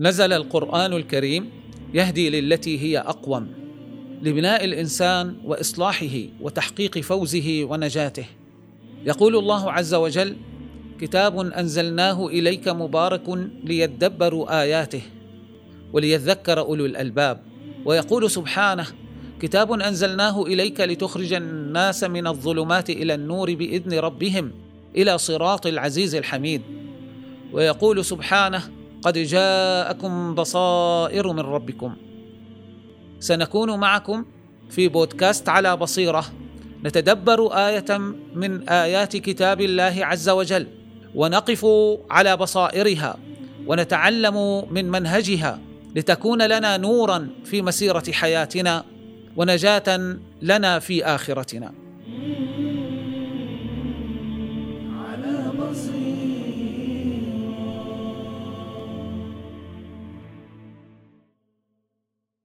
نزل 0.00 0.32
القرآن 0.32 0.92
الكريم 0.92 1.50
يهدي 1.94 2.30
للتي 2.30 2.80
هي 2.80 2.98
أقوم 2.98 3.48
لبناء 4.22 4.64
الإنسان 4.64 5.36
وإصلاحه 5.44 6.18
وتحقيق 6.40 6.98
فوزه 6.98 7.64
ونجاته. 7.64 8.24
يقول 9.06 9.36
الله 9.36 9.72
عز 9.72 9.94
وجل 9.94 10.36
كتاب 11.00 11.38
أنزلناه 11.38 12.26
إليك 12.26 12.68
مبارك 12.68 13.28
ليدبروا 13.64 14.62
آياته 14.62 15.02
وليذكر 15.92 16.58
أولو 16.58 16.86
الألباب 16.86 17.40
ويقول 17.84 18.30
سبحانه 18.30 18.86
كتاب 19.40 19.72
أنزلناه 19.72 20.42
إليك 20.42 20.80
لتخرج 20.80 21.32
الناس 21.32 22.04
من 22.04 22.26
الظلمات 22.26 22.90
إلى 22.90 23.14
النور 23.14 23.54
بإذن 23.54 23.98
ربهم 23.98 24.52
إلى 24.96 25.18
صراط 25.18 25.66
العزيز 25.66 26.14
الحميد 26.14 26.62
ويقول 27.52 28.04
سبحانه 28.04 28.62
قد 29.02 29.18
جاءكم 29.18 30.34
بصائر 30.34 31.32
من 31.32 31.40
ربكم. 31.40 31.96
سنكون 33.20 33.78
معكم 33.78 34.24
في 34.70 34.88
بودكاست 34.88 35.48
على 35.48 35.76
بصيرة. 35.76 36.24
نتدبر 36.84 37.52
آية 37.52 37.98
من 38.34 38.68
آيات 38.68 39.16
كتاب 39.16 39.60
الله 39.60 39.94
عز 40.00 40.28
وجل. 40.28 40.66
ونقف 41.14 41.66
على 42.10 42.36
بصائرها. 42.36 43.16
ونتعلم 43.66 44.64
من 44.70 44.90
منهجها. 44.90 45.60
لتكون 45.96 46.42
لنا 46.42 46.76
نورا 46.76 47.28
في 47.44 47.62
مسيرة 47.62 48.04
حياتنا. 48.12 48.84
ونجاة 49.36 50.16
لنا 50.42 50.78
في 50.78 51.04
آخرتنا. 51.04 51.72
على 54.98 55.52
بصيرة. 55.58 56.37